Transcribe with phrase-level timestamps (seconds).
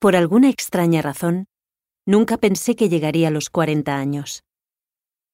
[0.00, 1.46] Por alguna extraña razón,
[2.06, 4.44] nunca pensé que llegaría a los 40 años.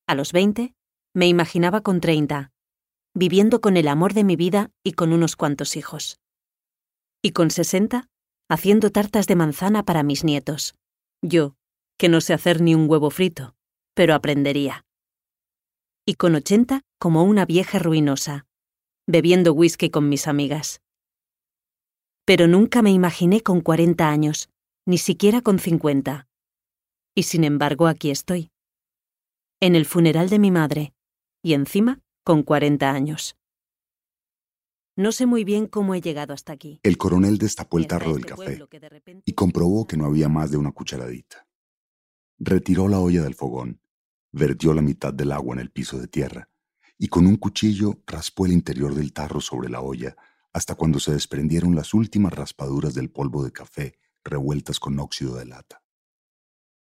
[0.08, 0.75] A los 20,
[1.15, 2.51] me imaginaba con 30,
[3.15, 6.19] viviendo con el amor de mi vida y con unos cuantos hijos.
[7.23, 8.09] Y con 60,
[8.51, 10.75] haciendo tartas de manzana para mis nietos.
[11.23, 11.55] Yo,
[11.96, 13.55] que no sé hacer ni un huevo frito,
[13.95, 14.85] pero aprendería.
[16.05, 18.46] Y con 80, como una vieja ruinosa,
[19.07, 20.80] bebiendo whisky con mis amigas.
[22.25, 24.51] Pero nunca me imaginé con 40 años,
[24.87, 26.29] ni siquiera con 50.
[27.14, 28.53] Y sin embargo aquí estoy.
[29.61, 30.95] En el funeral de mi madre,
[31.43, 33.36] y encima con 40 años.
[34.95, 36.81] No sé muy bien cómo he llegado hasta aquí.
[36.83, 38.64] El coronel destapó el tarro del café
[39.25, 41.47] y comprobó que no había más de una cucharadita.
[42.39, 43.81] Retiró la olla del fogón,
[44.31, 46.48] vertió la mitad del agua en el piso de tierra
[46.97, 50.17] y con un cuchillo raspó el interior del tarro sobre la olla
[50.53, 55.47] hasta cuando se desprendieron las últimas raspaduras del polvo de café revueltas con óxido de
[55.47, 55.83] lata.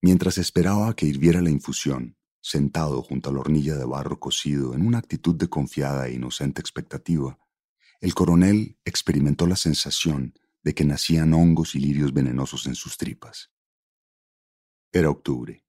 [0.01, 4.85] Mientras esperaba que hirviera la infusión, sentado junto a la hornilla de barro cocido en
[4.85, 7.37] una actitud de confiada e inocente expectativa,
[8.01, 13.51] el coronel experimentó la sensación de que nacían hongos y lirios venenosos en sus tripas.
[14.91, 15.63] Era octubre.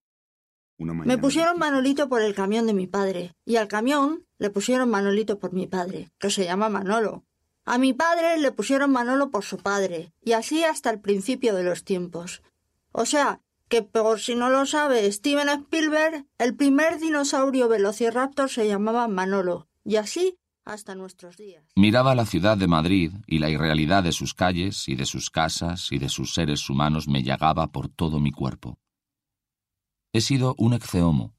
[0.79, 5.39] Me pusieron Manolito por el camión de mi padre, y al camión le pusieron Manolito
[5.39, 7.27] por mi padre, que se llama Manolo.
[7.71, 11.63] A mi padre le pusieron Manolo por su padre, y así hasta el principio de
[11.63, 12.43] los tiempos.
[12.91, 18.67] O sea, que por si no lo sabe Steven Spielberg, el primer dinosaurio velociraptor se
[18.67, 21.65] llamaba Manolo, y así hasta nuestros días.
[21.77, 25.93] Miraba la ciudad de Madrid y la irrealidad de sus calles y de sus casas
[25.93, 28.81] y de sus seres humanos me llagaba por todo mi cuerpo.
[30.13, 31.37] He sido un exceomo.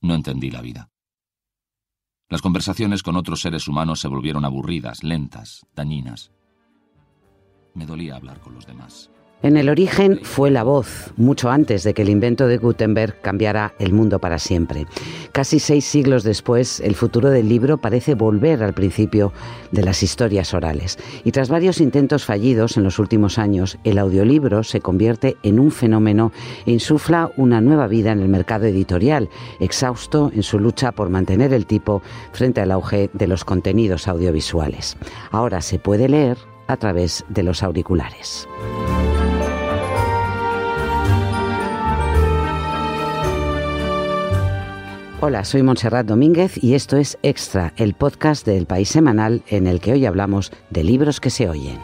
[0.00, 0.89] No entendí la vida.
[2.30, 6.30] Las conversaciones con otros seres humanos se volvieron aburridas, lentas, dañinas.
[7.74, 9.10] Me dolía hablar con los demás.
[9.42, 13.72] En el origen fue la voz, mucho antes de que el invento de Gutenberg cambiara
[13.78, 14.86] el mundo para siempre.
[15.32, 19.32] Casi seis siglos después, el futuro del libro parece volver al principio
[19.72, 20.98] de las historias orales.
[21.24, 25.70] Y tras varios intentos fallidos en los últimos años, el audiolibro se convierte en un
[25.70, 26.32] fenómeno
[26.66, 31.54] e insufla una nueva vida en el mercado editorial, exhausto en su lucha por mantener
[31.54, 34.98] el tipo frente al auge de los contenidos audiovisuales.
[35.30, 36.36] Ahora se puede leer
[36.66, 38.46] a través de los auriculares.
[45.22, 49.78] Hola, soy Montserrat Domínguez y esto es Extra, el podcast del País Semanal en el
[49.78, 51.78] que hoy hablamos de libros que se oyen.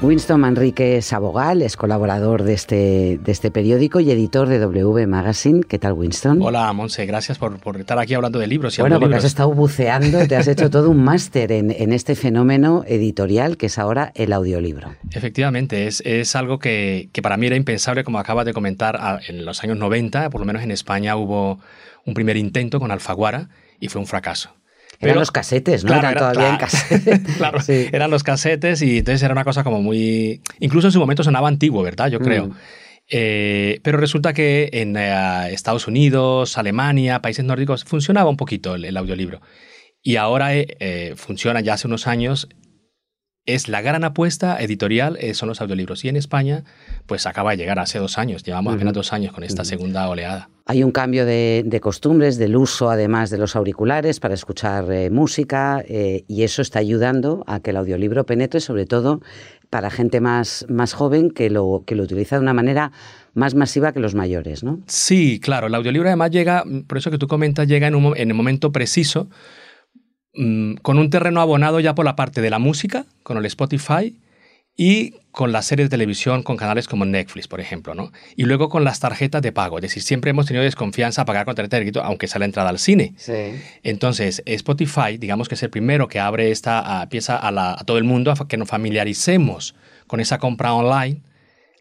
[0.00, 5.08] Winston Manrique es abogado, es colaborador de este, de este periódico y editor de W
[5.08, 5.64] Magazine.
[5.64, 6.40] ¿Qué tal, Winston?
[6.40, 8.78] Hola, Monse, gracias por, por estar aquí hablando de libros.
[8.78, 12.14] Y bueno, porque has estado buceando, te has hecho todo un máster en, en, este
[12.14, 14.94] fenómeno editorial que es ahora el audiolibro.
[15.10, 19.44] Efectivamente, es, es algo que, que, para mí era impensable, como acabas de comentar, en
[19.44, 21.58] los años 90, por lo menos en España hubo
[22.04, 23.48] un primer intento con Alfaguara
[23.80, 24.50] y fue un fracaso.
[25.00, 25.94] Eran los casetes, ¿no?
[25.94, 27.20] eran todavía en casetes.
[27.36, 30.40] claro, eran los casetes y entonces era una cosa como muy...
[30.58, 32.08] Incluso en su momento sonaba antiguo, ¿verdad?
[32.08, 32.48] Yo creo.
[32.48, 32.54] Mm.
[33.10, 38.96] Eh, pero resulta que en eh, Estados Unidos, Alemania, países nórdicos, funcionaba un poquito el,
[38.96, 39.40] audiolibro.
[40.02, 42.48] Y ahora eh, funciona ya hace unos años
[43.48, 46.04] es la gran apuesta editorial, eh, son los audiolibros.
[46.04, 46.64] Y en España,
[47.06, 50.50] pues acaba de llegar hace dos años, llevamos apenas dos años con esta segunda oleada.
[50.66, 55.82] Hay un cambio de, costumbres, del uso además de los auriculares para escuchar eh, música
[55.88, 59.22] eh, y eso está ayudando a que el audiolibro penetre, sobre todo
[59.70, 62.92] para gente más, más joven que lo, que lo utiliza de una manera
[63.32, 64.80] más masiva que los mayores, ¿no?
[64.86, 68.28] Sí, claro, el audiolibro además llega, por eso que tú comentas, llega en, un, en
[68.28, 69.30] el momento preciso
[70.40, 74.16] Mm, con un terreno abonado ya por la parte de la música, con el Spotify,
[74.76, 78.12] y con las series de televisión, con canales como Netflix, por ejemplo, ¿no?
[78.36, 79.78] Y luego con las tarjetas de pago.
[79.78, 82.44] Es decir, siempre hemos tenido desconfianza a pagar con tarjeta de crédito, aunque sea la
[82.44, 83.14] entrada al cine.
[83.82, 88.30] Entonces, Spotify, digamos que es el primero que abre esta pieza a, todo el mundo
[88.30, 89.74] a que nos familiaricemos
[90.06, 91.22] con esa compra online.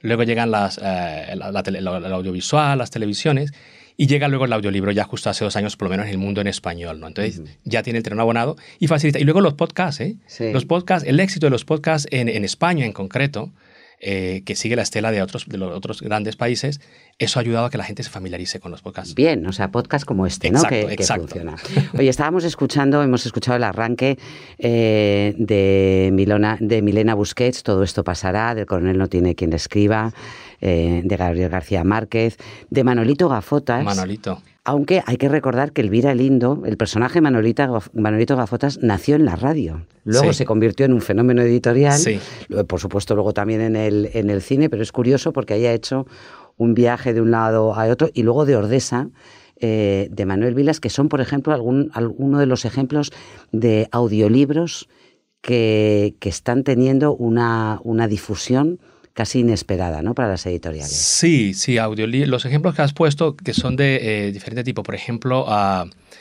[0.02, 3.54] Luego llegan las, eh, el audiovisual, las televisiones,
[3.98, 6.18] y llega luego el audiolibro ya justo hace dos años, por lo menos en el
[6.20, 7.08] mundo en español, ¿no?
[7.08, 9.20] Entonces ya tiene el terreno abonado y facilita.
[9.20, 10.16] Y luego los podcasts, ¿eh?
[10.54, 13.52] Los podcasts, el éxito de los podcasts en, en España en concreto,
[14.00, 16.80] eh, que sigue la estela de otros, de los otros grandes países,
[17.18, 19.16] eso ha ayudado a que la gente se familiarice con los podcasts.
[19.16, 20.62] Bien, o sea, podcast como este, ¿no?
[20.64, 21.56] Que, funciona.
[21.98, 24.20] Oye, estábamos escuchando, hemos escuchado el arranque
[24.60, 29.56] eh, de, Milona, de Milena Busquets, Todo esto pasará, del coronel no tiene quien le
[29.56, 30.14] escriba,
[30.62, 32.38] eh, de Gabriel García Márquez,
[32.70, 33.84] de Manolito Gafotas.
[33.84, 39.24] Manolito Aunque hay que recordar que Elvira Lindo, el personaje Manolita, Manolito Gafotas, nació en
[39.24, 39.88] la radio.
[40.04, 41.98] Luego se convirtió en un fenómeno editorial.
[42.68, 46.06] Por supuesto, luego también en el, en el cine, pero es curioso porque haya hecho
[46.58, 49.10] un viaje de un lado a otro y luego de Ordesa.
[49.60, 53.12] Eh, de Manuel Vilas, que son, por ejemplo, algún, alguno de los ejemplos
[53.52, 54.88] de audiolibros
[55.42, 58.80] que, que están teniendo una, una difusión
[59.18, 60.14] casi inesperada, ¿no?
[60.14, 60.96] Para las editoriales.
[60.96, 62.30] Sí, sí, audiolibros.
[62.30, 65.48] Los ejemplos que has puesto, que son de eh, diferente tipo, por ejemplo,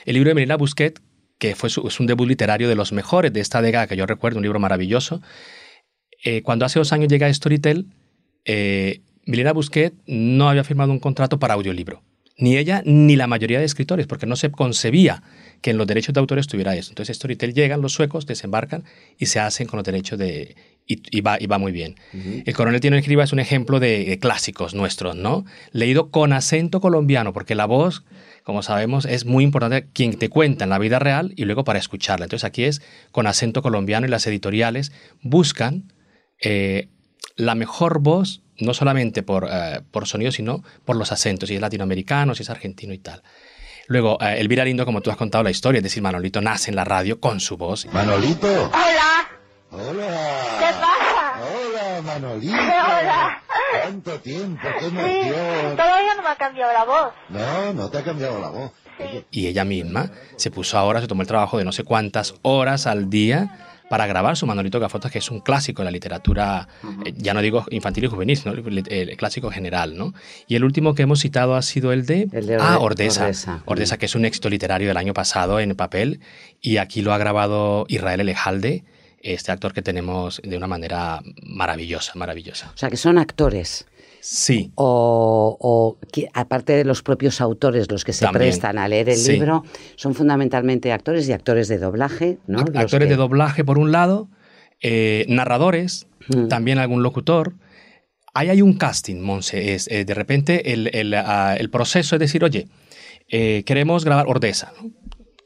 [0.07, 0.99] el libro de Melina Busquet,
[1.37, 4.39] que fue es un debut literario de los mejores de esta década, que yo recuerdo,
[4.39, 5.21] un libro maravilloso.
[6.25, 7.87] Eh, cuando hace dos años llega a Storytel,
[8.47, 12.03] eh, Melina Busquet no había firmado un contrato para audiolibro.
[12.39, 15.23] Ni ella ni la mayoría de escritores, porque no se concebía
[15.61, 16.93] que en los derechos de autor estuviera eso.
[16.93, 18.85] Entonces, Storytel llegan los suecos, desembarcan
[19.19, 20.57] y se hacen con los derechos de
[20.87, 21.97] y, va, y va muy bien.
[22.13, 25.45] El coronel Tino Escriba es un ejemplo de, clásicos nuestros, ¿no?
[25.73, 28.05] Leído con acento colombiano, porque la voz,
[28.45, 31.79] como sabemos, es muy importante quien te cuenta en la vida real y luego para
[31.79, 32.27] escucharla.
[32.27, 34.93] Entonces aquí es con acento colombiano y las editoriales
[35.23, 35.93] buscan
[36.41, 36.89] eh,
[37.35, 41.61] la mejor voz, no solamente por, eh, por sonido, sino por los acentos, si es
[41.61, 43.23] latinoamericano, si es argentino y tal.
[43.89, 46.77] Luego, eh, Elvira Lindo, como tú has contado la historia, es decir, Manolito nace en
[46.77, 47.87] la radio con su voz.
[47.93, 48.47] Manolito.
[48.69, 49.16] Hola.
[49.71, 50.59] Hola.
[50.59, 51.41] ¿Qué pasa?
[51.43, 52.55] Hola, Manolito.
[52.55, 53.43] Hola.
[53.83, 54.69] ¿Cuánto tiempo?
[54.79, 55.77] ¿Qué emoción?
[55.77, 57.13] todavía no me ha cambiado la voz.
[57.29, 58.73] No, no te ha cambiado la voz.
[59.31, 62.87] Y ella misma se puso ahora, se tomó el trabajo de no sé cuántas horas
[62.87, 66.69] al día para grabar su Manolito Gafotas, que es un clásico de la literatura,
[67.05, 70.13] eh, ya no digo infantil y juvenil, sino el, clásico general, ¿no?
[70.47, 72.29] Y el último que hemos citado ha sido el de,
[72.61, 73.31] ah, Ordesa,
[73.65, 76.21] Ordesa, que es un éxito literario del año pasado en papel,
[76.61, 78.85] y aquí lo ha grabado Israel Elejalde,
[79.21, 82.71] este actor que tenemos de una manera maravillosa, maravillosa.
[82.75, 83.87] O sea, que son actores.
[84.21, 84.73] Sí.
[84.75, 89.63] O, que, aparte de los propios autores, los que se prestan a leer el libro,
[89.95, 92.61] son fundamentalmente actores y actores de doblaje, ¿no?
[92.75, 94.29] Actores de doblaje, por un lado,
[94.81, 96.49] eh, narradores, mm.
[96.49, 97.55] también algún locutor.
[98.35, 99.75] Ahí hay un casting, Monse.
[99.75, 102.67] Es, eh, de repente el, ah, el, proceso es decir, oye,
[103.29, 104.73] eh, queremos grabar Ordesa.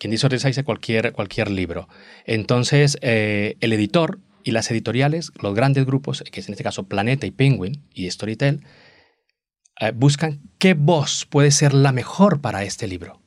[0.00, 1.87] Quien dice Ordesa dice cualquier, cualquier libro.
[2.25, 7.26] Entonces, el editor y las editoriales, los grandes grupos, que es en este caso Planeta
[7.26, 8.64] y Penguin y Storytel,
[9.79, 13.20] eh, buscan qué voz puede ser la mejor para este libro.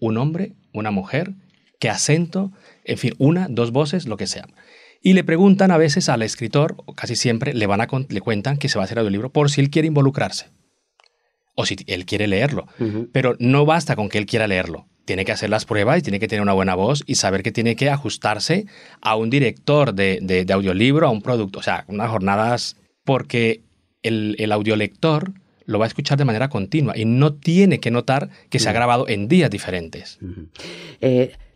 [0.00, 1.34] Un hombre, una mujer,
[1.78, 2.50] qué acento,
[2.84, 4.48] en fin, una, dos voces, lo que sea.
[5.00, 8.56] Y le preguntan a veces al escritor, o casi siempre, le, van a, le cuentan
[8.56, 10.46] que se va a hacer libro por si él quiere involucrarse
[11.54, 12.66] o si él quiere leerlo.
[13.12, 16.18] Pero no basta con que él quiera leerlo tiene que hacer las pruebas y tiene
[16.18, 18.66] que tener una buena voz y saber que tiene que ajustarse
[19.00, 23.62] a un director de, de, audiolibro, a un producto, o sea, unas jornadas, porque
[24.02, 25.32] el, el, audiolector
[25.66, 28.72] lo va a escuchar de manera continua y no tiene que notar que se ha
[28.72, 30.18] grabado en días diferentes.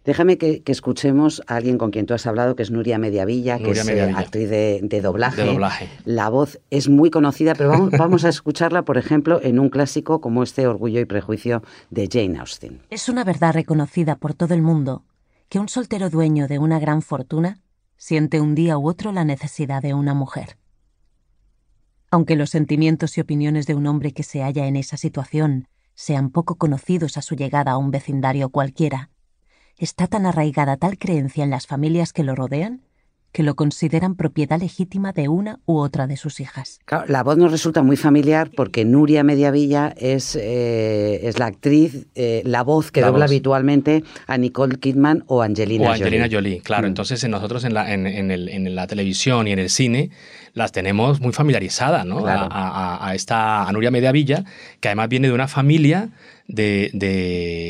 [0.08, 3.72] Déjame que, escuchemos a alguien con quien tú has hablado, que es Nuria Mediavilla, que
[3.72, 5.58] es eh, actriz de, doblaje.
[6.06, 10.22] La voz es muy conocida, pero vamos, vamos a escucharla, por ejemplo, en un clásico
[10.22, 12.80] como este Orgullo y Prejuicio de Jane Austen.
[12.88, 15.04] Es una verdad reconocida por todo el mundo
[15.50, 17.60] que un soltero dueño de una gran fortuna
[17.98, 20.56] siente un día u otro la necesidad de una mujer.
[22.10, 26.30] Aunque los sentimientos y opiniones de un hombre que se halla en esa situación sean
[26.30, 29.10] poco conocidos a su llegada a un vecindario cualquiera,
[29.78, 32.82] está tan arraigada tal creencia en las familias que lo rodean
[33.32, 36.80] que lo consideran propiedad legítima de una u otra de sus hijas.
[37.06, 42.42] la voz nos resulta muy familiar porque Nuria Mediavilla es, eh, es la actriz, eh,
[42.44, 46.02] la voz que dobla habitualmente a Nicole Kidman o Angelina Jolie.
[46.02, 46.84] O Angelina Jolie, claro.
[46.84, 46.88] Mm.
[46.88, 50.10] Entonces nosotros en la, en, en, la televisión y en el cine
[50.58, 52.26] las tenemos muy familiarizadas, ¿no?
[52.26, 54.44] A, a, esta a Nuria Mediavilla,
[54.80, 56.10] que además viene de una familia
[56.48, 56.90] de,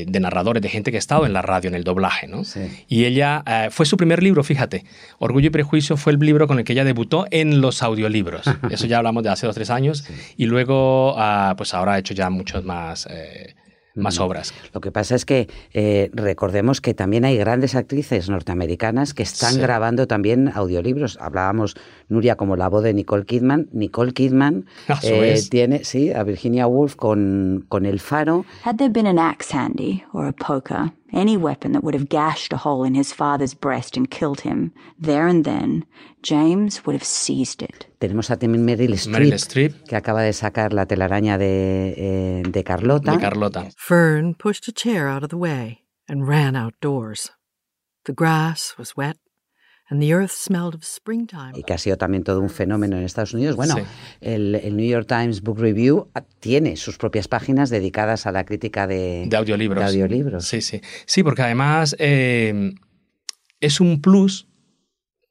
[0.08, 2.42] de, narradores, de gente que ha estado en la radio, en el doblaje, ¿no?
[2.88, 4.84] Y ella, eh, fue su primer libro, fíjate,
[5.18, 8.46] Orgullo y Prejuicio fue el libro con el que ella debutó en los audiolibros.
[8.70, 10.04] Eso ya hablamos de hace dos, tres años.
[10.36, 13.06] Y luego, ah, pues ahora ha hecho ya muchos más...
[13.10, 13.54] Eh,
[13.98, 14.54] más obras.
[14.72, 19.58] Lo que pasa es que eh, recordemos que también hay grandes actrices norteamericanas que están
[19.58, 21.18] grabando también audiolibros.
[21.20, 21.76] Hablábamos,
[22.08, 23.68] Nuria, como la voz de Nicole Kidman.
[23.72, 24.66] Nicole Kidman
[25.02, 28.44] eh, tiene, sí, a Virginia Woolf con, con El Faro.
[28.64, 32.52] Had there been an axe handy or a poker, any weapon that would have gashed
[32.52, 35.84] a hole in his father's breast and killed him, there and then,
[36.22, 37.86] James would have seized it.
[38.00, 38.94] Tenemos a también Meryl
[39.38, 43.12] Streep, que acaba de sacar la telaraña de, eh, de Carlota.
[43.12, 43.68] De Carlota.
[43.76, 47.30] Fern pushed a chair out of the way and ran outdoors.
[48.04, 49.18] The grass was wet
[51.56, 53.56] y que ha sido también todo un fenómeno en Estados Unidos.
[53.56, 53.82] Bueno, Sí.
[54.20, 58.44] el, el New York Times Book Review ah, tiene sus propias páginas dedicadas a la
[58.44, 59.78] crítica de, de audiolibros.
[59.80, 60.44] de audiolibros.
[60.46, 60.80] Sí, sí.
[61.06, 62.72] Sí, porque además eh,
[63.60, 64.46] es un plus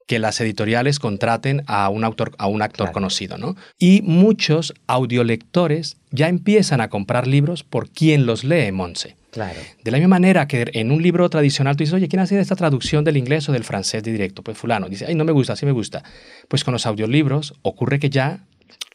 [0.08, 2.94] que las editoriales contraten a un autor, a un actor Claro.
[2.94, 3.56] conocido, ¿no?
[3.78, 9.16] Y muchos audiolectores ya empiezan a comprar libros por quien los lee, Monse.
[9.32, 9.60] Claro.
[9.84, 12.56] De la misma manera que en un libro tradicional tú dices, oye, ¿quién hace esta
[12.56, 14.42] traducción del inglés o del francés de directo?
[14.42, 14.90] Pues fulano.
[14.90, 16.04] Dice, ay, no me gusta, sí me gusta.
[16.48, 18.46] Pues con los audiolibros ocurre que ya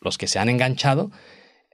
[0.00, 1.10] los que se han enganchado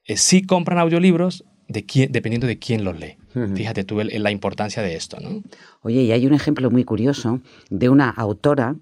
[0.06, 3.16] eh, sí compran audiolibros de quién, dependiendo de quién los lee.
[3.54, 5.42] Fíjate tú el- la importancia de esto, ¿no?
[5.82, 7.40] Oye, y hay un ejemplo muy curioso
[7.70, 8.74] de una autora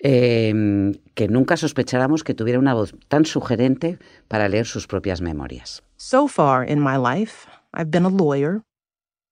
[0.00, 0.52] eh,
[1.14, 5.82] que nunca sospecháramos que tuviera una voz tan sugerente para leer sus propias memorias.
[5.96, 8.62] So far in my life, I've been a lawyer.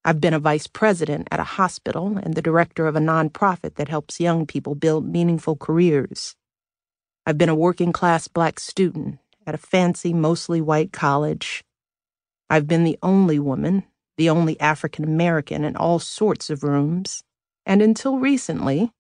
[0.04, 3.88] I've been a vice president at a hospital and the director of a nonprofit that
[3.88, 6.37] helps young people build meaningful careers.
[7.26, 11.64] I've been a working class black student at a fancy, mostly white college.
[12.49, 13.82] I've been the only woman,
[14.16, 17.25] the only African American in all sorts of rooms.
[17.64, 18.92] And until recently,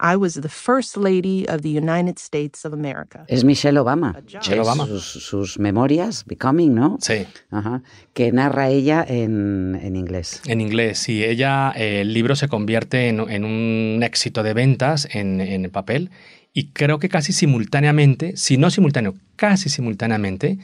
[0.00, 3.24] I was the first lady of the United States of America.
[3.26, 4.14] Es Michelle Obama.
[4.22, 4.86] Michelle Obama.
[4.86, 6.98] Sus, sus memorias, Becoming, ¿no?
[7.00, 7.26] Sí.
[7.50, 7.82] Ajá.
[8.14, 10.40] Que narra ella en, en inglés.
[10.46, 11.24] En inglés, sí.
[11.24, 16.10] Ella, eh, el libro se convierte en, en un éxito de ventas en, en papel
[16.52, 20.58] y creo que casi simultáneamente, si no simultáneo, casi simultáneamente,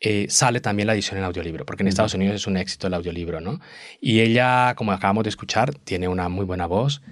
[0.00, 2.94] eh, sale también la edición en audiolibro, porque en Estados Unidos es un éxito el
[2.94, 3.60] audiolibro, ¿no?
[4.00, 7.02] Y ella, como acabamos de escuchar, tiene una muy buena voz.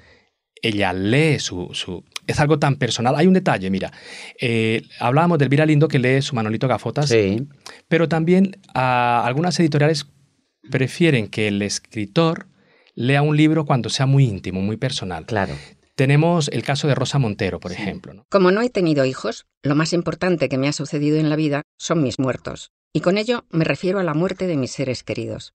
[0.63, 3.15] Ella lee su, su- Es algo tan personal.
[3.17, 3.93] Hay un detalle, mira.
[4.41, 7.09] eh, hablábamos de Elvira Lindo que lee su Manolito Gafotas.
[7.11, 7.47] Sí.
[7.89, 10.07] Pero también ah, algunas editoriales
[10.71, 12.49] prefieren que el escritor
[12.95, 15.27] lea un libro cuando sea muy íntimo, muy personal.
[15.27, 15.55] Claro.
[15.95, 18.13] Tenemos el caso de Rosa Montero, por ejemplo.
[18.15, 18.25] ¿no?
[18.31, 21.63] Como no he tenido hijos, lo más importante que me ha sucedido en la vida
[21.79, 25.55] son mis muertos, y con ello me refiero a la muerte de mis seres queridos.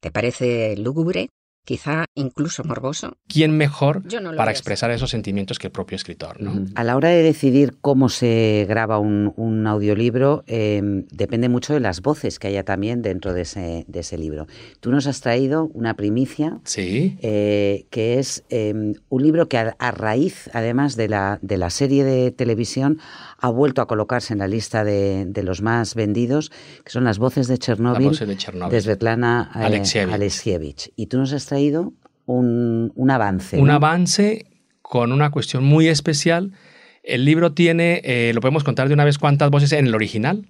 [0.00, 1.28] ¿Te parece lúgubre?
[1.64, 3.16] Quizá incluso morboso.
[3.28, 6.40] ¿Quién mejor no para expresar esos sentimientos que el propio escritor?
[6.40, 6.66] ¿no?
[6.74, 10.80] A la hora de decidir cómo se graba un, un audiolibro, eh,
[11.12, 14.46] depende mucho de las voces que haya también dentro de ese, de ese libro.
[14.80, 17.16] Tú nos has traído una primicia Sí.
[17.22, 18.74] eh, que es eh,
[19.08, 22.98] un libro que a, a raíz, además de la, de la serie de televisión,
[23.38, 26.50] ha vuelto a colocarse en la lista de, de los más vendidos,
[26.84, 28.72] que son las voces de Chernóbil, voces de Chernóbil.
[28.72, 30.12] de Svetlana eh, Alexievich.
[30.14, 30.92] Alexievich.
[30.96, 31.92] Y tú nos has traído
[32.24, 33.58] un, un avance.
[33.58, 33.74] Un ¿no?
[33.74, 34.46] avance
[34.80, 36.52] con una cuestión muy especial.
[37.02, 40.48] El libro tiene, eh, lo podemos contar de una vez cuántas voces en el original.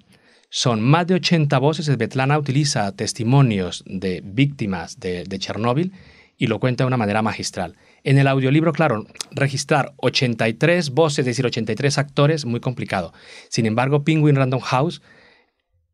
[0.48, 1.86] Son más de 80 voces.
[1.86, 5.92] Svetlana utiliza testimonios de víctimas de, de Chernóbil
[6.38, 7.74] y lo cuenta de una manera magistral.
[8.04, 13.12] En el audiolibro, claro, registrar 83 voces, es decir, 83 actores, muy complicado.
[13.48, 15.02] Sin embargo, Penguin Random House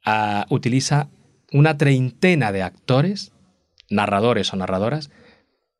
[0.05, 1.09] ah, utiliza
[1.51, 3.33] una treintena de actores,
[3.91, 5.11] narradores o narradoras,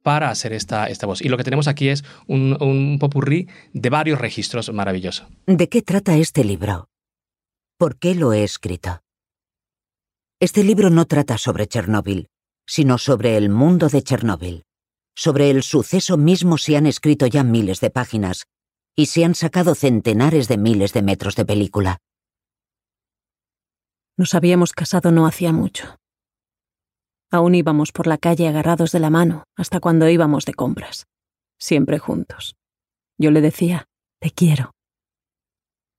[0.03, 1.21] para hacer esta, esta voz.
[1.21, 5.29] Y lo que tenemos aquí es un, un popurrí de varios registros maravilloso.
[5.47, 6.89] ¿De qué trata este libro?
[7.77, 9.03] ¿Por qué lo he escrito?
[10.41, 12.29] Este libro no trata sobre Chernóbil,
[12.67, 14.65] sino sobre el mundo de Chernóbil.
[15.17, 18.47] Sobre el suceso mismo se han escrito ya miles de páginas
[18.95, 21.99] y se han sacado centenares de miles de metros de película.
[24.17, 25.99] Nos habíamos casado no hacía mucho.
[27.31, 31.07] Aún íbamos por la calle agarrados de la mano hasta cuando íbamos de compras,
[31.59, 32.57] siempre juntos.
[33.19, 33.87] Yo le decía,
[34.21, 34.73] te quiero.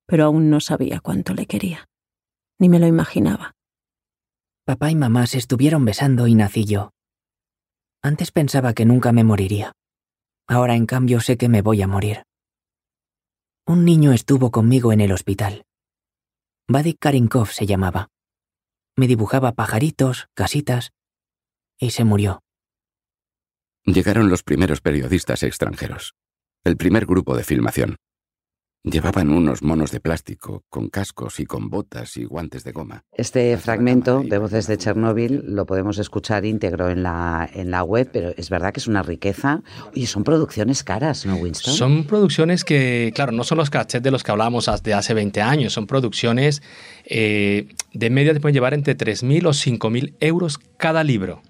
[0.07, 1.85] Pero aún no sabía cuánto le quería,
[2.59, 3.53] ni me lo imaginaba.
[4.65, 6.91] Papá y mamá se estuvieron besando y nací yo.
[8.01, 9.73] Antes pensaba que nunca me moriría.
[10.47, 12.23] Ahora, en cambio, sé que me voy a morir.
[13.67, 15.63] Un niño estuvo conmigo en el hospital.
[16.67, 18.07] Vadik Karinkov se llamaba.
[18.95, 20.91] Me dibujaba pajaritos, casitas,
[21.79, 22.43] y se murió.
[23.85, 26.13] Llegaron los primeros periodistas extranjeros,
[26.63, 27.95] el primer grupo de filmación.
[28.83, 33.03] Llevaban unos monos de plástico, con cascos y con botas y guantes de goma.
[33.11, 38.09] Este fragmento de Voces de Chernóbil lo podemos escuchar íntegro en la, en la web,
[38.13, 41.73] pero es verdad que es una riqueza y son producciones caras, ¿no, Winston?
[41.73, 45.41] Son producciones que, claro, no son los cachets de los que hablábamos de hace 20
[45.41, 46.61] años, son producciones
[47.03, 51.41] eh, de media te pueden llevar entre 3.000 o 5.000 euros cada libro.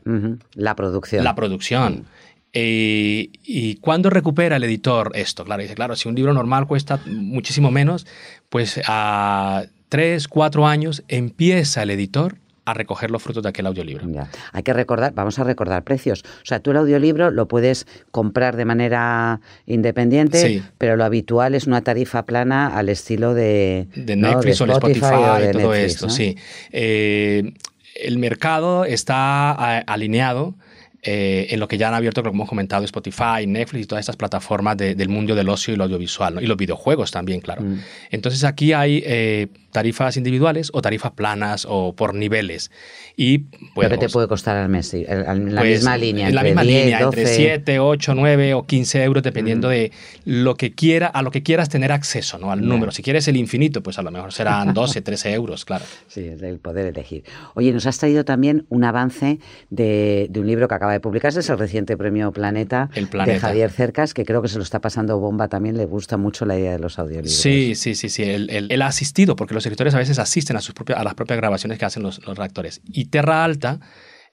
[0.53, 1.23] La producción.
[1.23, 2.05] La producción.
[2.53, 5.45] Eh, ¿Y cuándo recupera el editor esto?
[5.45, 8.07] Claro, dice, claro, si un libro normal cuesta muchísimo menos,
[8.49, 14.05] pues a tres, cuatro años empieza el editor a recoger los frutos de aquel audiolibro.
[14.51, 16.23] Hay que recordar, vamos a recordar precios.
[16.23, 21.65] O sea, tú el audiolibro lo puedes comprar de manera independiente, pero lo habitual es
[21.65, 26.37] una tarifa plana al estilo de, de Netflix o Spotify, todo esto, sí.
[26.71, 27.53] Eh,
[27.95, 30.55] el mercado está alineado
[31.01, 34.17] eh, en lo que ya han abierto, como hemos comentado, Spotify, Netflix y todas estas
[34.17, 37.61] plataformas del mundo del ocio y lo audiovisual, y los videojuegos también, claro.
[37.61, 37.79] Mm.
[38.11, 42.71] Entonces aquí hay eh, tarifas individuales o tarifas planas o por niveles.
[43.15, 43.45] Y,
[43.75, 44.93] bueno, ¿Qué te puede costar al mes?
[44.93, 46.29] En la pues, misma línea.
[46.29, 49.71] En la misma línea, entre 7, 8, 9 o 15 euros, dependiendo mm.
[49.71, 49.91] de
[50.25, 52.51] lo que quiera, a lo que quieras tener acceso, ¿no?
[52.51, 52.91] Al número.
[52.91, 55.85] Si quieres el infinito, pues a lo mejor serán 12, 13 euros, claro.
[56.07, 57.23] Sí, el poder elegir.
[57.55, 61.41] Oye, nos has traído también un avance de, de un libro que acaba de publicarse,
[61.41, 65.19] es el reciente premio Planeta, de Javier Cercas, que creo que se lo está pasando
[65.19, 67.33] bomba también, le gusta mucho la idea de los audiolibros.
[67.33, 68.23] Sí, sí, sí, sí.
[68.23, 71.37] Él, ha asistido, porque los escritores a veces asisten a, sus propias, a las propias
[71.37, 72.81] grabaciones que hacen los, los reactores.
[72.85, 73.79] Y Terra Alta,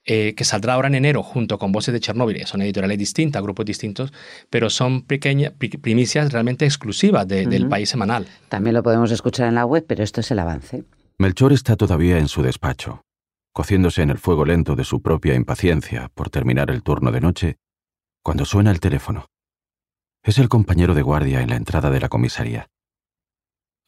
[0.08, 2.46] eh, que saldrá ahora en enero junto con Voces de Chernóbil.
[2.46, 4.12] Son editoriales distintas, grupos distintos,
[4.50, 5.52] pero son pequeñas
[5.82, 8.28] primicias realmente exclusivas del país semanal.
[8.48, 10.84] También lo podemos escuchar en la web, pero esto es el avance.
[11.18, 13.02] Melchor está todavía en su despacho,
[13.52, 17.56] cociéndose en el fuego lento de su propia impaciencia por terminar el turno de noche,
[18.22, 19.26] cuando suena el teléfono.
[20.22, 22.68] Es el compañero de guardia en la entrada de la comisaría.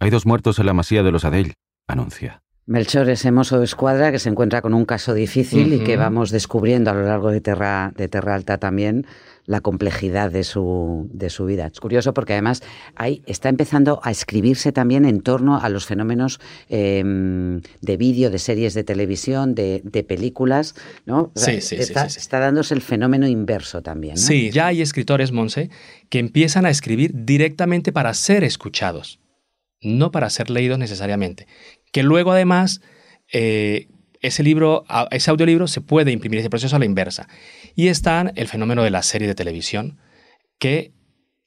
[0.00, 1.54] Hay dos muertos en la masía de los Adel,
[1.88, 2.42] anuncia.
[2.66, 6.30] Melchor es mozo de escuadra que se encuentra con un caso difícil y que vamos
[6.30, 9.06] descubriendo a lo largo de Terra, de Terra Alta también
[9.46, 11.70] la complejidad de su, de su vida.
[11.72, 12.62] Es curioso porque además
[12.94, 16.38] ahí está empezando a escribirse también en torno a los fenómenos
[16.68, 20.74] em, de vídeo, de series de televisión, de, películas,
[21.06, 21.32] ¿no?
[21.34, 24.18] Sí, sí, está, sí, está dándose el fenómeno inverso también.
[24.18, 25.70] Sí, ya hay escritores, Monse,
[26.10, 29.18] que empiezan a escribir directamente para ser escuchados,
[29.80, 31.46] no para ser leídos necesariamente
[31.92, 32.80] que luego además
[33.32, 33.88] eh,
[34.20, 37.28] ese libro, ese audiolibro se puede imprimir ese proceso a la inversa.
[37.74, 39.98] Y está el fenómeno de la serie de televisión,
[40.58, 40.92] que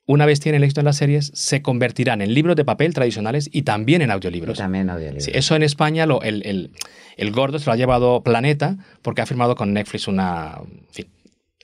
[0.05, 3.63] una vez tienen éxito en las series, se convertirán en libros de papel tradicionales y
[3.63, 4.57] también en audiolibros.
[4.57, 5.27] Y también audiolibros.
[5.27, 6.71] eso en España, lo, el,
[7.17, 10.59] el, gordo se lo ha llevado Planeta porque ha firmado con Netflix una...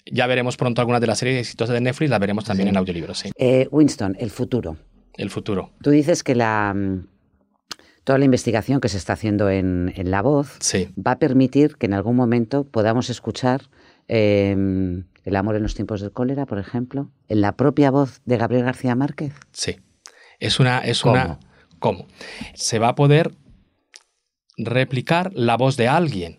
[0.06, 3.24] ya veremos pronto algunas de las series exitosas de Netflix, las veremos también en audiolibros.
[3.38, 4.78] Eh, Winston, el futuro.
[5.18, 5.72] El futuro.
[5.82, 6.76] Tú dices que la
[8.04, 10.60] toda la investigación que se está haciendo en, La Voz
[10.96, 13.64] va a permitir que en algún momento podamos escuchar
[14.08, 18.38] em, El amor en los tiempos del cólera, por ejemplo, en la propia voz de
[18.38, 19.34] Gabriel García Márquez.
[19.52, 19.76] Sí.
[20.40, 20.80] Es una.
[20.80, 21.16] Es ¿Cómo?
[21.16, 21.40] una
[21.80, 22.08] ¿Cómo?
[22.54, 23.34] Se va a poder
[24.58, 26.38] replicar la voz de alguien.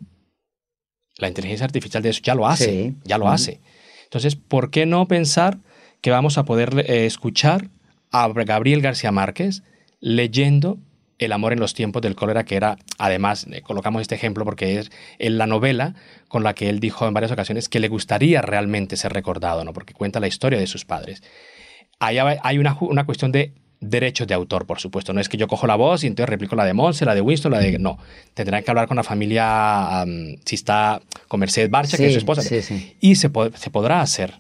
[1.19, 2.95] La inteligencia artificial de eso ya lo hace.
[3.05, 3.61] Ya lo hace.
[4.05, 5.59] Entonces, ¿por qué no pensar
[6.01, 7.71] que vamos a poder eh, escuchar
[8.11, 9.63] a Gabriel García Márquez
[10.01, 10.79] leyendo
[11.19, 14.79] el amor en los tiempos del cólera, que era, además, eh, colocamos este ejemplo porque
[14.79, 15.95] es en la novela
[16.29, 19.73] con la que él dijo en varias ocasiones que le gustaría realmente ser recordado, ¿no?
[19.73, 21.23] porque cuenta la historia de sus padres.
[21.99, 25.13] Ahí hay una, una cuestión de derechos de autor, por supuesto.
[25.13, 27.21] No es que yo cojo la voz y entonces replico la de Monse, la de
[27.21, 27.79] Winston, la de...
[27.79, 27.99] No,
[28.35, 30.05] tendrán que hablar con la familia,
[30.45, 32.43] si está con Mercedes Barcha, que es su esposa.
[33.01, 34.35] Y se, se podrá hacer.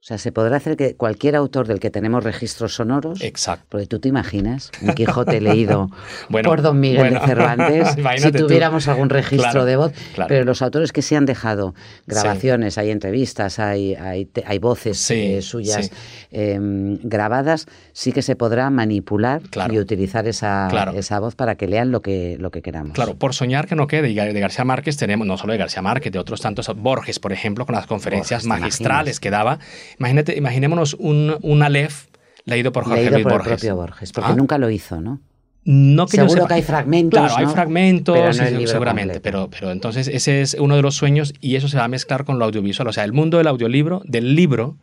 [0.00, 3.20] O sea, se podrá hacer que cualquier autor del que tenemos registros sonoros.
[3.20, 3.66] Exacto.
[3.68, 5.90] Porque tú te imaginas un Quijote leído
[6.44, 7.88] por Don Miguel de Cervantes,
[8.22, 9.92] si tuviéramos algún registro de voz.
[10.28, 11.74] Pero los autores que se han dejado
[12.06, 15.90] grabaciones, hay entrevistas, hay, hay, hay voces eh, suyas
[16.30, 21.90] em, grabadas, sí que se podrá manipular y utilizar esa, esa voz para que lean
[21.90, 22.92] lo que, lo que queramos.
[22.92, 24.10] Claro, por soñar que no quede.
[24.10, 27.32] Y de García Márquez tenemos, no solo de García Márquez, de otros tantos, Borges, por
[27.32, 29.58] ejemplo, con las conferencias magistrales que daba
[29.98, 32.06] Imagínate, imaginémonos un, un Aleph
[32.44, 33.52] leído por Jorge leído por Borges.
[33.52, 34.36] El propio Borges, porque ah.
[34.36, 35.20] nunca lo hizo, ¿no?
[35.64, 37.20] No que Seguro que hay fragmentos.
[37.20, 41.68] Claro, hay fragmentos, seguramente, pero, pero entonces ese es uno de los sueños y eso
[41.68, 42.88] se va a mezclar con lo audiovisual.
[42.88, 44.78] O sea, el mundo del audiolibro, del libro,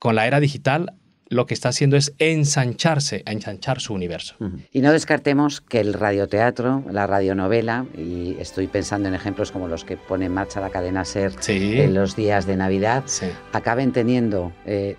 [0.00, 0.94] con la era digital,
[1.28, 4.36] lo que está haciendo es ensancharse, ensanchar su universo.
[4.72, 9.84] Y no descartemos que el radioteatro, la radionovela, y estoy pensando en ejemplos como los
[9.84, 13.04] que pone en marcha la cadena SER en los días de Navidad,
[13.52, 14.96] acaben teniendo eh,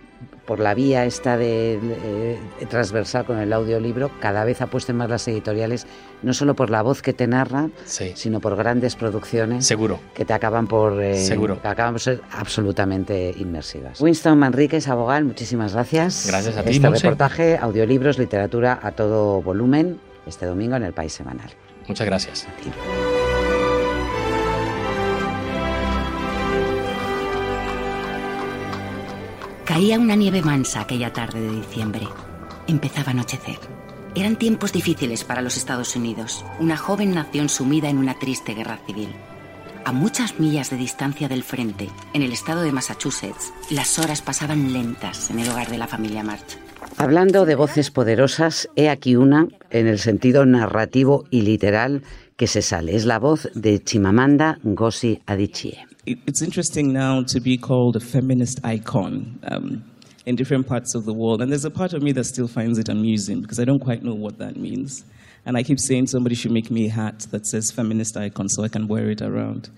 [0.48, 5.28] por la vía esta de, eh, transversal con el audiolibro, cada vez apuesten más las
[5.28, 5.86] editoriales,
[6.24, 10.00] no solo por la voz que te narra, sino por grandes producciones Seguro.
[10.16, 11.60] que te acaban por, eh, Seguro.
[11.64, 14.00] acaban por ser absolutamente inmersivas.
[14.00, 16.26] Winston Manríquez, abogado, muchísimas gracias.
[16.28, 21.12] Gracias a ti, Este reportaje, audiolibros, literatura a todo volumen, este domingo en el País
[21.12, 21.50] Semanal.
[21.88, 22.48] Muchas gracias.
[29.78, 32.08] Caía una nieve mansa aquella tarde de diciembre.
[32.66, 33.60] Empezaba a anochecer.
[34.16, 38.80] Eran tiempos difíciles para los Estados Unidos, una joven nación sumida en una triste guerra
[38.88, 39.10] civil.
[39.86, 44.74] A muchas millas de distancia del frente, en el estado de Massachusetts, las horas pasaban
[44.74, 46.58] lentas en el hogar de la familia March.
[46.98, 52.02] Hablando de voces poderosas, he aquí una, en el sentido narrativo y literal,
[52.36, 52.96] que se sale.
[52.96, 55.86] Es la voz de Chimamanda Ngozi Adichie.
[56.10, 59.84] It's interesting now to be called a feminist icon um,
[60.26, 61.42] in different parts of the world.
[61.42, 64.04] And there's a part of me that still finds it amusing because I don't quite
[64.04, 65.04] know what that means.
[65.46, 68.64] And I keep saying somebody should make me a hat that says feminist icon so
[68.64, 69.70] I can wear it around.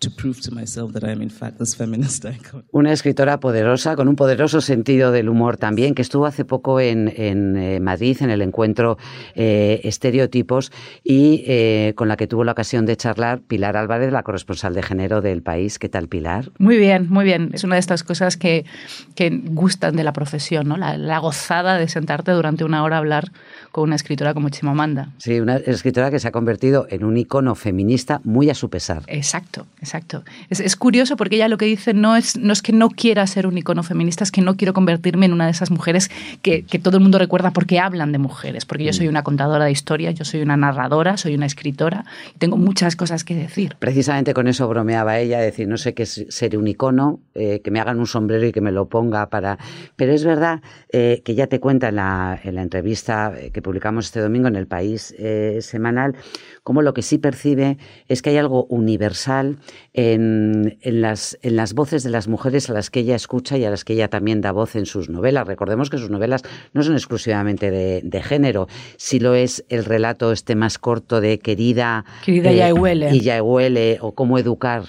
[0.00, 2.64] To prove to myself that I am in fact this feminist icon.
[2.70, 7.12] Una escritora poderosa, con un poderoso sentido del humor también, que estuvo hace poco en,
[7.16, 8.98] en eh, Madrid, en el encuentro
[9.34, 10.70] eh, Estereotipos,
[11.02, 14.82] y eh, con la que tuvo la ocasión de charlar Pilar Álvarez, la corresponsal de
[14.82, 15.78] género del país.
[15.78, 16.50] ¿Qué tal, Pilar?
[16.58, 17.50] Muy bien, muy bien.
[17.54, 18.66] Es una de estas cosas que,
[19.14, 20.76] que gustan de la profesión, ¿no?
[20.76, 23.32] La, la gozada de sentarte durante una hora a hablar
[23.72, 25.10] con una escritora como Chimamanda.
[25.18, 29.02] Sí, una escritora que se ha convertido en un icono feminista muy a su pesar.
[29.06, 30.24] Exacto, exacto.
[30.50, 33.26] Es, es, curioso porque ella lo que dice no es, no es que no quiera
[33.26, 36.10] ser un icono feminista, es que no quiero convertirme en una de esas mujeres
[36.42, 39.64] que, que todo el mundo recuerda porque hablan de mujeres, porque yo soy una contadora
[39.64, 43.76] de historias, yo soy una narradora, soy una escritora y tengo muchas cosas que decir.
[43.78, 47.70] Precisamente con eso bromeaba ella, decir, no sé qué es ser un icono, eh, que
[47.70, 49.58] me hagan un sombrero y que me lo ponga para...
[49.94, 50.60] Pero es verdad
[50.92, 54.56] eh, que ya te cuenta en la, en la entrevista que publicamos este domingo en
[54.56, 56.16] el País eh, Semanal,
[56.66, 59.58] como lo que sí percibe es que hay algo universal
[59.92, 63.64] en, en, las, en las voces de las mujeres a las que ella escucha y
[63.64, 65.46] a las que ella también da voz en sus novelas.
[65.46, 70.32] Recordemos que sus novelas no son exclusivamente de, de género, si lo es el relato
[70.32, 73.14] este más corto de Querida, Querida eh, ya huele.
[73.14, 74.82] y ya huele o Cómo educar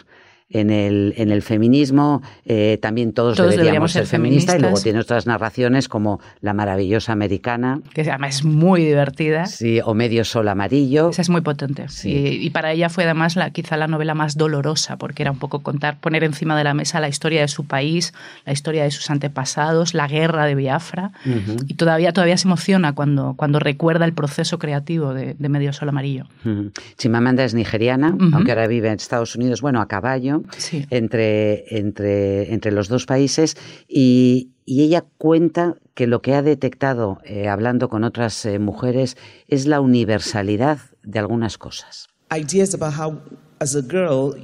[0.49, 4.59] en el, en el feminismo, eh, también todos, Todos deberíamos, deberíamos ser ser feministas y
[4.59, 4.83] luego feministas.
[4.83, 9.45] tiene otras narraciones como La maravillosa americana, Que además es muy divertida.
[9.47, 11.09] sí, o Medio Sol Amarillo.
[11.09, 11.89] Esa es muy potente.
[11.89, 12.11] Sí.
[12.11, 15.39] Y, y para ella fue además la, quizá la novela más dolorosa, porque era un
[15.39, 18.13] poco contar, poner encima de la mesa la historia de su país,
[18.45, 21.11] la historia de sus antepasados, la guerra de Biafra.
[21.25, 21.57] Ujú.
[21.67, 25.89] Y todavía, todavía se emociona cuando, cuando recuerda el proceso creativo de, de Medio Sol
[25.89, 26.25] Amarillo.
[26.45, 26.71] Ujú.
[26.97, 28.29] Chimamanda es nigeriana, Ujú.
[28.33, 30.85] aunque ahora vive en Estados Unidos, bueno, a caballo, Sí.
[30.89, 33.55] entre, entre, entre los dos países,
[33.87, 39.17] y, y ella cuenta que lo que ha detectado eh, hablando con otras eh, mujeres
[39.47, 42.07] es la universalidad de algunas cosas.
[42.31, 43.19] Ideas about how,
[43.59, 44.35] as a girl,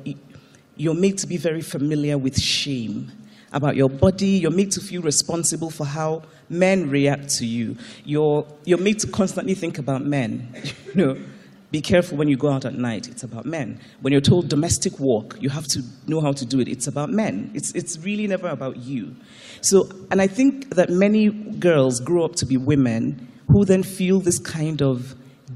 [0.78, 3.12] you're made to be very familiar with shame
[3.52, 4.40] about your body.
[4.40, 7.76] You're made to feel responsible for how men react to you.
[8.06, 10.48] You're, you're made to constantly think about men.
[10.96, 11.18] You know,
[11.74, 13.08] be careful when you go out at night.
[13.10, 13.80] It's about men.
[14.02, 16.68] When you're told domestic work, you have to know how to do it.
[16.68, 17.50] It's about men.
[17.56, 19.16] It's, it's really never about you.
[19.62, 24.20] So, and I think that many girls grow up to be women who then feel
[24.20, 25.16] this kind of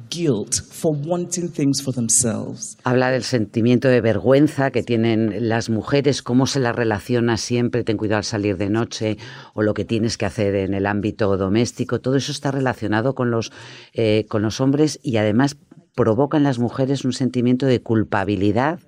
[0.10, 2.78] guilt for wanting things for themselves.
[2.84, 7.98] Habla del sentimiento de vergüenza que tienen las mujeres, cómo se las relaciona siempre, ten
[7.98, 9.18] cuidado al salir de noche,
[9.54, 12.00] o lo que tienes que hacer en el ámbito doméstico.
[12.00, 13.52] Todo eso está relacionado con los,
[13.94, 15.58] eh, con los hombres y además
[15.98, 18.80] provoca en las mujeres un sentimiento de culpabilidad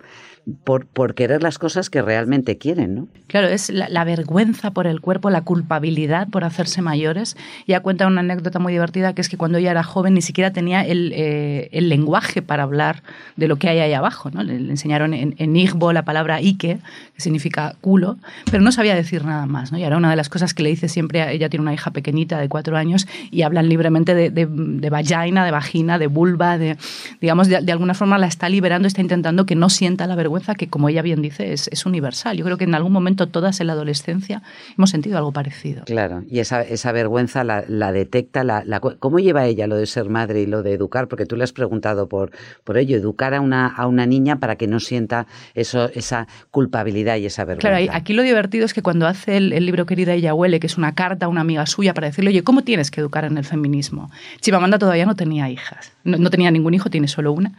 [0.64, 3.08] por, por querer las cosas que realmente quieren, ¿no?
[3.28, 7.38] Claro, es la, la vergüenza por el cuerpo, la culpabilidad por hacerse mayores.
[7.68, 10.52] Ella cuenta una anécdota muy divertida que es que cuando ella era joven ni siquiera
[10.52, 13.04] tenía el, eh, el lenguaje para hablar
[13.36, 14.32] de lo que hay ahí abajo.
[14.32, 14.42] ¿no?
[14.44, 16.80] Le, le enseñaron en, en Igbo la palabra Ike,
[17.14, 18.18] que significa culo,
[18.50, 19.72] pero no sabía decir nada más.
[19.72, 19.78] ¿no?
[19.78, 22.40] Y era una de las cosas que le dice siempre, ella tiene una hija pequeñita
[22.40, 26.78] de cuatro años y hablan libremente de, de, de vagina, de vagina, de vulva, de,
[27.22, 30.39] digamos, de, de alguna forma la está liberando, está intentando que no sienta la vergüenza
[30.58, 32.38] que, como ella bien dice, es, es universal.
[32.38, 34.42] Yo creo que en algún momento todas en la adolescencia
[34.78, 35.84] hemos sentido algo parecido.
[35.86, 38.44] Claro, y esa, esa vergüenza la, la detecta.
[38.44, 41.08] La, la- ¿Cómo lleva ella lo de ser madre y lo de educar?
[41.08, 42.32] Porque tú le has preguntado por,
[42.64, 47.18] por ello, educar a una, a una niña para que no sienta eso, esa culpabilidad
[47.18, 47.78] y esa vergüenza.
[47.78, 50.68] Claro, aquí lo divertido es que cuando hace el, el libro Querida ella huele, que
[50.68, 53.38] es una carta a una amiga suya para decirle, oye, ¿cómo tienes que educar en
[53.38, 54.10] el feminismo?
[54.42, 57.52] Chimamanda todavía no tenía hijas, no, no tenía ningún hijo, tiene solo una.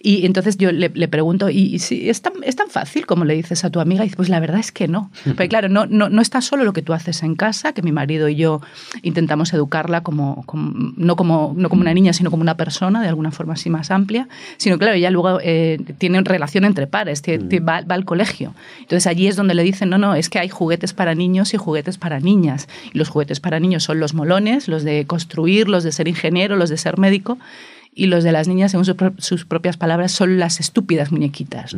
[0.00, 3.24] Y entonces yo le, le pregunto, ¿y, y si es tan, es tan fácil como
[3.24, 4.02] le dices a tu amiga?
[4.02, 5.10] Y dice, pues la verdad es que no.
[5.24, 7.92] Porque claro, no, no, no está solo lo que tú haces en casa, que mi
[7.92, 8.60] marido y yo
[9.02, 13.08] intentamos educarla como, como- no, como, no como una niña, sino como una persona, de
[13.08, 17.40] alguna forma así más amplia, sino claro, ella luego eh, tiene relación entre pares, tie-
[17.48, 18.54] tie- va, va al colegio.
[18.80, 21.56] Entonces allí es donde le dicen, no, no, es que hay juguetes para niños y
[21.56, 22.68] juguetes para niñas.
[22.92, 26.56] Y los juguetes para niños son los molones, los de construir, los de ser ingeniero,
[26.56, 27.38] los de ser médico.
[27.94, 28.86] Y los de las niñas, según
[29.18, 31.76] sus propias palabras, son las estúpidas muñequitas.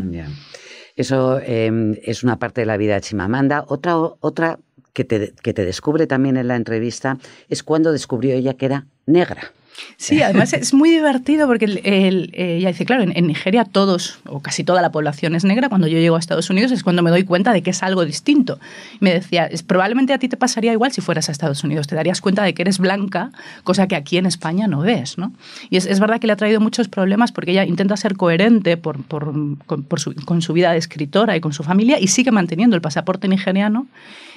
[0.96, 3.64] Eso eh, es una parte de la vida de Chimamanda.
[3.66, 4.58] Otra, otra
[4.92, 8.86] que, te, que te descubre también en la entrevista es cuando descubrió ella que era
[9.06, 9.52] negra.
[9.96, 14.64] Sí, además es muy divertido porque el, ella dice, claro, en, Nigeria todos o casi
[14.64, 15.68] toda la población es negra.
[15.68, 18.04] Cuando yo llego a Estados Unidos es cuando me doy cuenta de que es algo
[18.04, 18.58] distinto.
[19.00, 21.86] me decía, es, probablemente a ti te pasaría igual si fueras a Estados Unidos.
[21.86, 23.30] Te darías cuenta de que eres blanca,
[23.62, 25.18] cosa que aquí en España no ves.
[25.18, 25.32] ¿no?
[25.70, 28.80] Y es, es verdad que le ha traído muchos problemas porque ella intenta ser coherente
[28.80, 33.86] con su vida de escritora y con su familia y sigue manteniendo el pasaporte nigeriano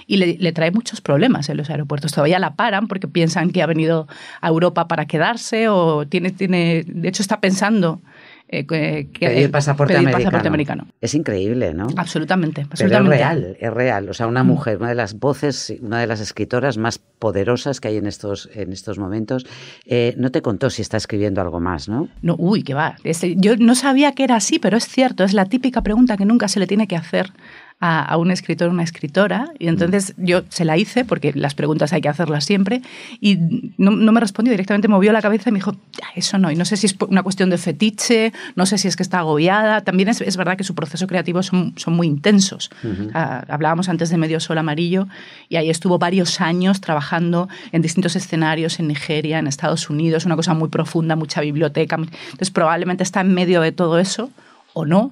[0.07, 2.13] y le, trae muchos problemas en los aeropuertos.
[2.13, 4.07] Todavía la paran porque piensan que ha venido
[4.41, 8.01] a Europa para quedarse o tiene, tiene de hecho está pensando
[8.49, 10.87] eh, que, pedir, pasaporte, americano.
[11.01, 11.87] Es increíble, ¿no?
[11.97, 14.07] Absolutamente, Pero es real, es real.
[14.07, 14.47] O sea, una mm.
[14.47, 18.49] mujer, una de las voces, una de las escritoras más poderosas que hay en estos,
[18.53, 19.45] en estos momentos,
[19.85, 22.07] eh, no te contó si está escribiendo algo más, ¿no?
[22.21, 22.95] No, uy, qué va.
[23.35, 26.47] yo no sabía que era así, pero es cierto, es la típica pregunta que nunca
[26.47, 27.33] se le tiene que hacer
[27.79, 29.49] a, un escritor o una escritora.
[29.59, 32.81] Y entonces yo se la hice, porque las preguntas hay que hacerlas siempre,
[33.21, 33.37] y
[33.77, 35.75] no, me respondió directamente, movió la cabeza y me dijo,
[36.15, 36.51] eso no.
[36.51, 39.19] Y no sé si es una cuestión de fetiche, no sé si es que está
[39.19, 39.81] agobiada.
[39.81, 42.69] También es, es verdad que su proceso creativo son, son muy intensos.
[43.13, 45.07] hablábamos antes de Medio Sol Amarillo,
[45.49, 50.35] y ahí estuvo varios años trabajando en distintos escenarios en Nigeria, en Estados Unidos, una
[50.35, 51.95] cosa muy profunda, mucha biblioteca.
[51.95, 54.31] Entonces probablemente está en medio de todo eso
[54.77, 55.11] o no,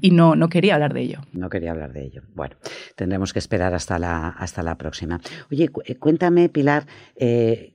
[0.00, 1.20] y no, no quería hablar de ello.
[1.32, 2.22] No quería hablar de ello.
[2.34, 2.56] Bueno,
[2.96, 5.20] tendremos que esperar hasta la, hasta la próxima.
[5.50, 7.74] Oye, eh, cuéntame, Pilar, eh,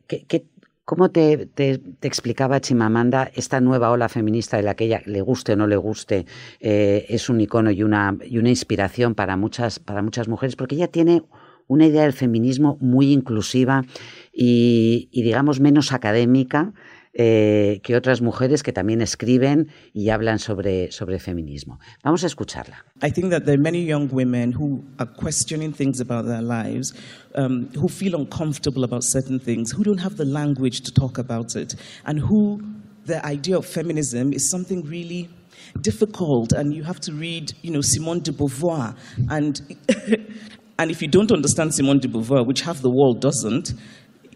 [0.83, 5.53] cómo te, te, explicaba Chimamanda esta nueva ola feminista de la que ella, le guste
[5.53, 6.25] o no le guste,
[6.59, 10.55] eh, es un icono y una, y una inspiración para muchas, para muchas mujeres?
[10.55, 11.21] Porque ella tiene
[11.67, 13.83] una idea del feminismo muy inclusiva
[14.33, 16.73] y, y digamos, menos académica
[17.19, 21.79] eh, que otras mujeres que también escriben y hablan sobre, sobre feminismo.
[22.03, 22.85] Vamos a escucharla.
[23.01, 26.93] I think that there are many young women who are questioning things about their lives,
[27.33, 31.55] um, who feel uncomfortable about certain things, who don't have the language to talk about
[31.55, 31.73] it,
[32.05, 32.61] and who
[33.05, 35.27] the idea of feminism is something really
[35.81, 38.95] difficult and you have to read you know simone de beauvoir
[39.29, 39.61] and
[40.79, 43.73] and if you don't understand simone de beauvoir which half the world doesn't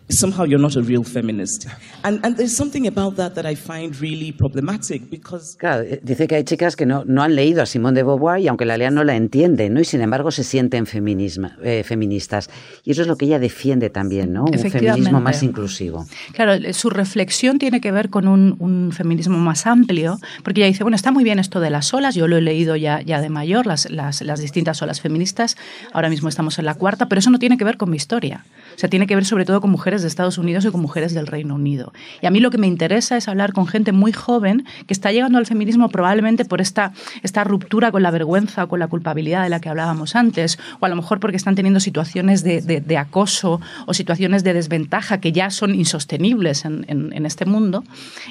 [0.10, 1.68] somehow you're not a real feminist.
[2.04, 5.56] And, and there's something about that that I find really problematic because...
[5.58, 8.40] Claro, eh, dice que hay chicas que no, no han leído a Simone de Beauvoir
[8.40, 9.80] y aunque la lean no la entienden, ¿no?
[9.82, 12.50] Y sin embargo se sienten feminisma, eh, feministas.
[12.84, 14.46] Y eso es lo que ella defiende también, ¿no?
[14.46, 16.08] Un feminismo más inclusivo.
[16.34, 20.84] Claro, su reflexión tiene que ver con un, un, feminismo más amplio, porque ella dice,
[20.84, 23.30] bueno, está muy bien esto de las olas, yo lo he leído ya, ya de
[23.30, 25.56] mayor, las, las, las distintas olas feministas,
[25.94, 28.44] ahora mismo estamos en la cuarta, pero eso no tiene que ver con mi historia.
[28.82, 31.13] O sea, tiene que ver sobre todo con mujeres de Estados Unidos y con mujeres
[31.13, 31.94] del Reino Unido.
[32.20, 35.12] Y a mí lo que me interesa es hablar con gente muy joven que está
[35.12, 36.91] llegando al feminismo probablemente por esta,
[37.22, 40.86] esta ruptura con la vergüenza o con la culpabilidad de la que hablábamos antes, o
[40.88, 45.32] a lo mejor porque están teniendo situaciones de, de, acoso o situaciones de desventaja que
[45.32, 47.84] ya son insostenibles en, en, este mundo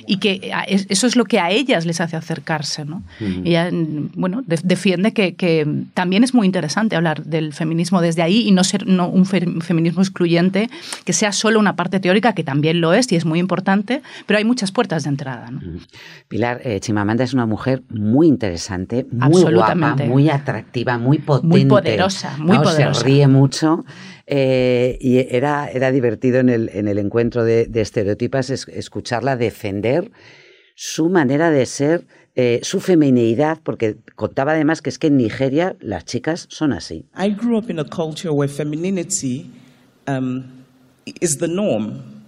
[0.09, 2.85] y que eso es lo que a ellas les hace acercarse.
[2.85, 3.05] ¿no?
[3.45, 3.71] Ella,
[4.17, 8.65] bueno, defiende que, que, también es muy interesante hablar del feminismo desde ahí y no
[8.65, 10.40] ser no un feminismo excluyente
[11.05, 14.39] que sea solo una parte teórica, que también lo es y es muy importante, pero
[14.39, 15.51] hay muchas puertas de entrada.
[16.29, 21.49] Pilar, eh, Chimamanda es una mujer muy interesante, muy guapa, muy atractiva, muy potente.
[21.49, 23.01] Muy poderosa, muy poderosa.
[23.01, 23.85] Se ríe mucho.
[24.33, 30.13] Eh, y era, era divertido en el, en el encuentro de, estereotipas escucharla defender
[30.77, 35.77] su manera de ser, eh, su feminidad, porque contaba además que es que en Nigeria
[35.81, 37.07] las chicas son así.
[37.19, 39.51] I grew up in a culture where femininity
[40.11, 40.65] um,
[41.21, 42.25] is the norm.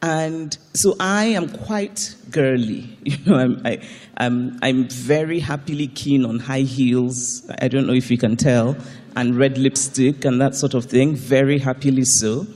[0.00, 2.96] And so I am quite girly.
[3.08, 3.80] You know, I'm, I,
[4.18, 7.50] am I'm very happily keen on high heels.
[7.60, 8.76] I don't know if you can tell,
[9.16, 11.16] and red lipstick and that sort of thing.
[11.16, 12.46] Very happily so.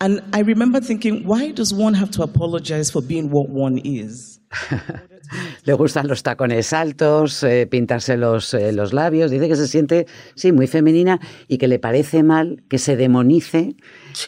[0.00, 4.40] And I remember thinking, why does one have to apologize for being what one is?
[5.64, 9.30] Le gustan los tacones altos, eh, pintarse los, eh, los labios.
[9.30, 13.76] Dice que se siente, sí, muy femenina y que le parece mal que se demonice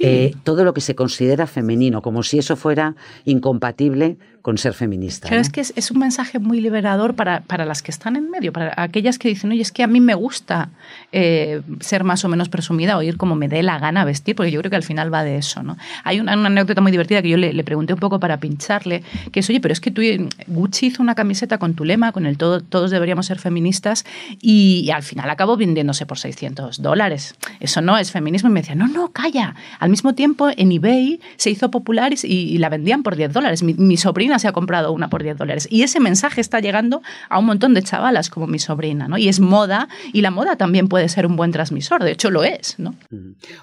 [0.01, 5.29] eh, todo lo que se considera femenino, como si eso fuera incompatible con ser feminista.
[5.29, 8.53] Pero es que es, un mensaje muy liberador para, para, las que están en medio,
[8.53, 10.71] para aquellas que dicen, oye, es que a mí me gusta
[11.11, 14.53] eh, ser más o menos presumida o ir como me dé la gana vestir, porque
[14.53, 15.65] yo creo que al final va de eso.
[15.65, 15.77] ¿no?
[16.05, 19.51] Hay una, anécdota muy divertida que yo le, pregunté un poco para pincharle, que es,
[19.51, 20.01] oye, pero es que tú,
[20.47, 24.05] Gucci hizo una camiseta con tu lema, con el todo, todos deberíamos ser feministas,
[24.41, 27.35] y, al final acabó vendiéndose por 600 dólares.
[27.61, 28.49] Eso no es feminismo.
[28.49, 29.55] Y me decía, no, no, calla.
[29.79, 33.63] Al mismo tiempo, en eBay se hizo popular y, la vendían por 10 dólares.
[33.63, 35.69] mi sobrina se ha comprado una por 10 dólares.
[35.71, 39.19] Y ese mensaje está llegando a un montón de chavalas como mi sobrina, ¿no?
[39.19, 42.45] Y es moda, y la moda también puede ser un buen transmisor, de hecho lo
[42.45, 42.95] es, ¿no?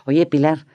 [0.05, 0.65] Oye, Pilar,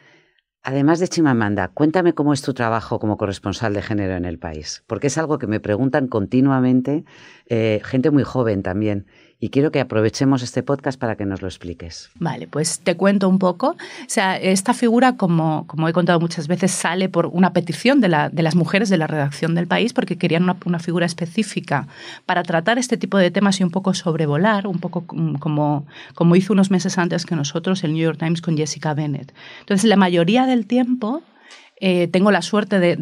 [0.70, 4.84] Además de Chimamanda, cuéntame cómo es tu trabajo como corresponsal de género en el país,
[4.86, 7.06] porque es algo que me preguntan continuamente
[7.46, 9.06] eh, gente muy joven también
[9.40, 12.10] y quiero que aprovechemos este podcast para que nos lo expliques.
[12.18, 13.70] Vale, pues te cuento un poco.
[13.70, 13.76] O
[14.08, 18.30] sea, esta figura, como, como he contado muchas veces, sale por una petición de, la,
[18.30, 21.86] de las mujeres de la redacción del país porque querían una, una, figura específica
[22.26, 26.52] para tratar este tipo de temas y un poco sobrevolar, un poco como, como hizo
[26.52, 29.32] unos meses antes que nosotros el New York Times con Jessica Bennett.
[29.60, 31.22] Entonces, la mayoría del tiempo
[31.80, 32.96] eh, tengo la suerte de,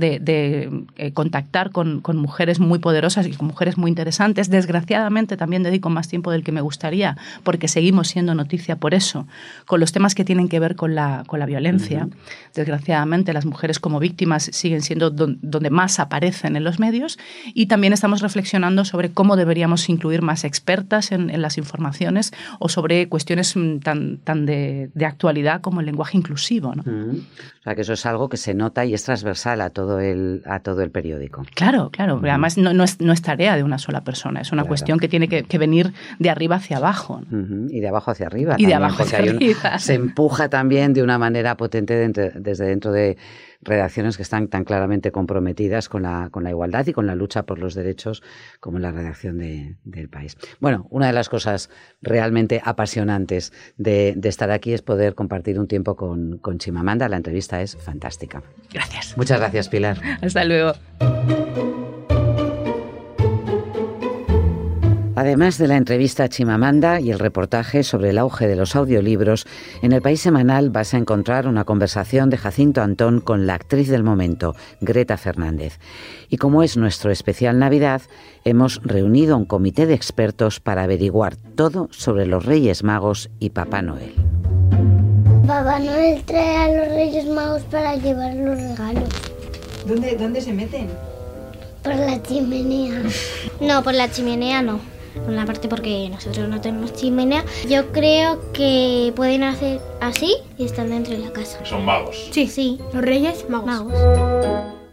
[0.97, 4.51] eh, contactar con, mujeres muy poderosas y con mujeres muy interesantes.
[4.51, 9.27] Desgraciadamente también dedico más tiempo del que me gustaría, porque seguimos siendo noticia por eso,
[9.65, 12.09] con los temas que tienen que ver con la, con la violencia.
[12.55, 17.19] Desgraciadamente las mujeres como víctimas siguen siendo donde más aparecen en los medios
[17.55, 23.09] y también estamos reflexionando sobre cómo deberíamos incluir más expertas en, las informaciones o sobre
[23.09, 26.75] cuestiones mm, tan, tan de, actualidad como el lenguaje inclusivo.
[26.75, 26.83] ¿no?
[26.83, 30.42] O sea, que eso es algo que se nota y es transversal a todo el,
[30.46, 31.44] a todo el periódico.
[31.55, 32.20] Claro, claro.
[32.22, 35.09] Además, no, no, es, no, es, tarea de una sola persona, es una cuestión que
[35.09, 37.20] tiene que, que, venir de arriba hacia abajo.
[37.68, 38.55] Y de abajo hacia arriba.
[38.59, 39.79] Y también, de abajo hacia arriba.
[39.79, 43.16] se empuja también de una manera potente desde dentro de
[43.66, 47.44] redacciones que están tan claramente comprometidas con la, con la igualdad y con la lucha
[47.44, 48.22] por los derechos
[48.61, 50.37] como la redacción de, del país.
[50.61, 51.68] Bueno, una de las cosas
[52.00, 57.09] realmente apasionantes de, de, estar aquí es poder compartir un tiempo con, con Chimamanda.
[57.09, 58.42] La entrevista es fantástica.
[58.72, 59.16] Gracias.
[59.16, 60.00] Muchas gracias, Pilar.
[60.22, 60.72] Hasta luego.
[65.16, 69.46] Además de la entrevista a Chimamanda y el reportaje sobre el auge de los audiolibros,
[69.81, 73.88] en el País Semanal vas a encontrar una conversación de Jacinto Antón con la actriz
[73.88, 75.79] del momento, Greta Fernández.
[76.29, 78.02] Y como es nuestro especial Navidad,
[78.44, 83.81] hemos reunido un comité de expertos para averiguar todo sobre los Reyes Magos y Papá
[83.81, 84.12] Noel.
[85.46, 89.09] Papá Noel trae a los Reyes Magos para llevar los regalos.
[89.87, 90.88] ¿Dónde, dónde se meten?
[91.83, 93.00] Por la chimenea.
[93.62, 94.95] No, por la chimenea no
[95.26, 97.44] una parte porque nosotros no tenemos chimenea.
[97.68, 101.64] Yo creo que pueden hacer así y estar dentro de la casa.
[101.64, 102.29] Son magos.
[102.31, 103.92] Sí, sí, los reyes magos.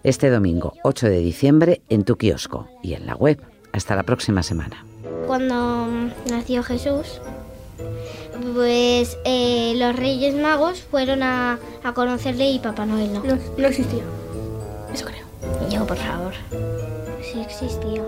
[0.03, 3.41] Este domingo 8 de diciembre en tu kiosco y en la web.
[3.71, 4.86] Hasta la próxima semana.
[5.25, 5.88] Cuando
[6.29, 7.21] nació Jesús,
[8.53, 13.23] pues eh, los Reyes Magos fueron a, a, conocerle y Papá Noel no.
[13.23, 14.03] No, no existía.
[14.93, 15.25] Eso creo.
[15.69, 16.33] Yo, por favor.
[17.21, 18.03] Sí existía.